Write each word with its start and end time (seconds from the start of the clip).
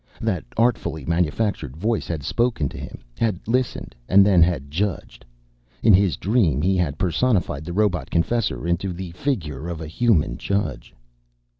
That 0.19 0.43
artfully 0.57 1.05
manufactured 1.05 1.77
voice 1.77 2.07
had 2.07 2.23
spoken 2.23 2.67
to 2.69 2.77
him, 2.79 3.03
had 3.19 3.39
listened, 3.47 3.93
and 4.09 4.25
then 4.25 4.41
had 4.41 4.71
judged. 4.71 5.23
In 5.83 5.93
his 5.93 6.17
dream, 6.17 6.59
he 6.59 6.75
had 6.75 6.97
personified 6.97 7.65
the 7.65 7.73
robot 7.73 8.09
confessor 8.09 8.65
into 8.67 8.93
the 8.93 9.11
figure 9.11 9.67
of 9.69 9.79
a 9.79 9.85
human 9.87 10.39
judge. 10.39 10.95